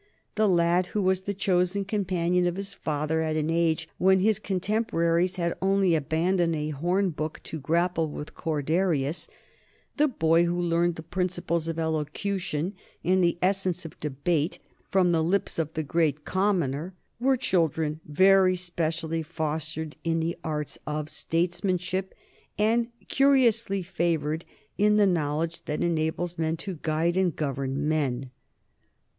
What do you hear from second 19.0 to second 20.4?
fostered in the